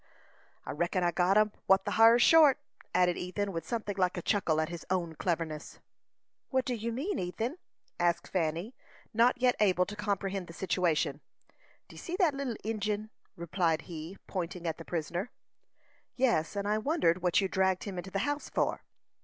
"I 0.65 0.71
reckon 0.71 1.03
I 1.03 1.11
got 1.11 1.37
'em 1.37 1.51
whar 1.67 1.77
the 1.85 1.91
har 1.91 2.17
's 2.17 2.23
short," 2.23 2.57
added 2.91 3.17
Ethan, 3.19 3.51
with 3.51 3.67
something 3.67 3.95
like 3.97 4.17
a 4.17 4.23
chuckle 4.23 4.59
at 4.59 4.69
his 4.69 4.83
own 4.89 5.13
cleverness. 5.13 5.79
"What 6.49 6.65
do 6.65 6.73
you 6.73 6.91
mean, 6.91 7.19
Ethan?" 7.19 7.59
asked 7.99 8.27
Fanny, 8.27 8.73
not 9.13 9.39
yet 9.39 9.55
able 9.59 9.85
to 9.85 9.95
comprehend 9.95 10.47
the 10.47 10.53
situation. 10.53 11.21
"D'ye 11.87 11.99
see 11.99 12.15
that 12.17 12.33
little 12.33 12.55
Injin?" 12.63 13.11
replied 13.35 13.83
he, 13.83 14.17
pointing 14.25 14.65
at 14.65 14.79
the 14.79 14.85
prisoner. 14.85 15.29
"Yes; 16.15 16.55
and 16.55 16.67
I 16.67 16.79
wondered 16.79 17.21
what 17.21 17.39
you 17.39 17.47
dragged 17.47 17.83
him 17.83 17.99
into 17.99 18.09
the 18.09 18.25
house 18.25 18.49
for." 18.49 18.81